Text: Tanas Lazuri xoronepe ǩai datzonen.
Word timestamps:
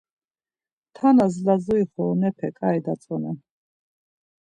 Tanas 0.95 1.35
Lazuri 1.45 1.85
xoronepe 1.91 2.47
ǩai 2.57 2.77
datzonen. 2.85 3.37